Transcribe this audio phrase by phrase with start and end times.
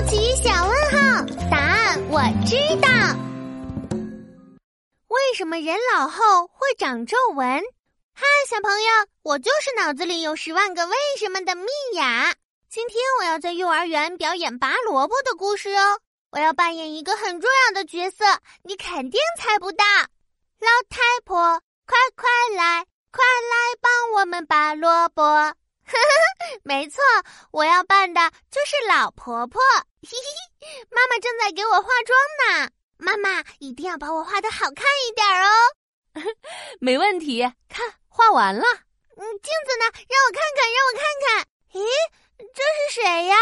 [0.00, 2.88] 好奇小问号，答案我知道。
[5.08, 7.62] 为什么人老后会长皱纹？
[8.14, 8.88] 嗨，小朋友，
[9.22, 11.66] 我就是脑子里有十万个为什么的蜜
[11.96, 12.34] 雅。
[12.70, 16.00] 今天我要在幼儿园表演拔萝卜的故事哦。
[16.30, 18.24] 我要扮演一个很重要的角色，
[18.62, 19.84] 你肯定猜不到。
[19.84, 22.26] 老太婆，快快
[22.56, 25.22] 来，快来帮我们拔萝卜！
[25.90, 27.02] 呵呵，没错，
[27.50, 28.20] 我要扮的
[28.50, 29.60] 就是老婆婆。
[30.02, 32.18] 嘿嘿嘿，妈妈正在给我化妆
[32.62, 32.70] 呢。
[32.96, 35.48] 妈妈一定要把我画的好看一点哦。
[36.80, 38.62] 没问题，看画完了。
[39.16, 39.84] 嗯，镜子呢？
[40.08, 41.46] 让我看看，让我看看。
[41.72, 41.84] 咦，
[42.54, 43.36] 这是谁呀？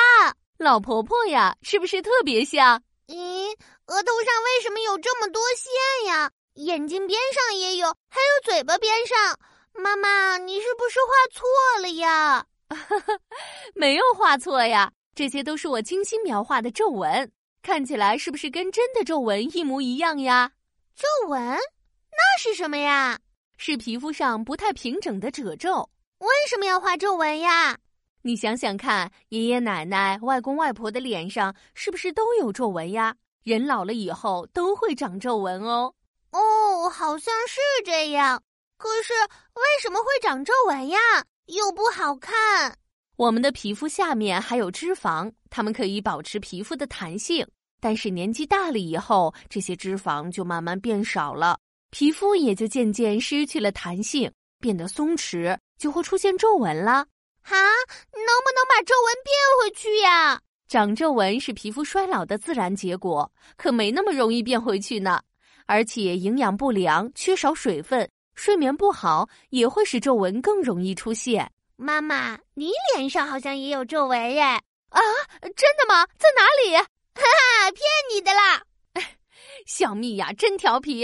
[0.59, 2.83] 老婆婆呀，是不是特别像？
[3.07, 3.57] 咦，
[3.87, 6.31] 额头上为什么有这么多线呀？
[6.55, 9.39] 眼睛边上也有，还有嘴巴边上。
[9.79, 12.45] 妈妈，你是不是画错了呀？
[13.75, 17.31] 没有画错呀，这些都是我精心描画的皱纹，
[17.63, 20.53] 看起来是不是跟真的皱纹一模一样呀？
[20.95, 21.41] 皱纹？
[21.41, 23.19] 那是什么呀？
[23.57, 25.89] 是皮肤上不太平整的褶皱。
[26.19, 27.79] 为什么要画皱纹呀？
[28.23, 33.15] 你想想看，爷爷奶奶、外公外婆的脸上是不是都有皱纹呀？
[33.45, 35.95] 人老了以后都会长皱纹哦。
[36.33, 38.43] 哦，好像是这样。
[38.79, 39.13] 可是
[39.55, 40.99] 为什么会长皱纹呀？
[41.47, 42.79] 又不好看。
[43.17, 47.47] 我们的皮肤下面还有脂肪，它们可以保持皮肤的弹性。
[47.81, 51.59] 但是年纪大了以后，这些脂肪就慢慢变少了，
[51.91, 56.93] 皮肤也就渐渐失去了弹性，变得松弛，就会出现皱纹了。
[56.93, 60.41] 啊，能不能把皱纹变回去呀？
[60.69, 65.21] 长皱纹是皮肤衰老的自然结果，可没那么容易变回去呢。
[65.67, 71.51] 而且营养不良、缺少水分、睡眠不好，也会使皱纹更容易出现。
[71.75, 74.43] 妈妈，你脸上好像也有皱纹耶？
[74.43, 75.01] 啊，
[75.43, 76.07] 真的吗？
[76.17, 76.77] 在哪里？
[77.19, 77.83] 哈哈，骗
[78.15, 78.63] 你的啦！
[79.67, 81.03] 小蜜呀，真调皮。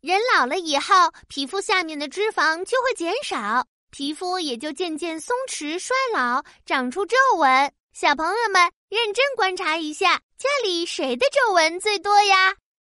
[0.00, 0.94] 人老了以后，
[1.26, 3.66] 皮肤下面的脂肪就会减少。
[3.90, 7.72] 皮肤也就渐渐松弛、衰老，长出皱纹。
[7.92, 12.54] 小朋友们，认真观察一下，家里谁的皱纹最多呀？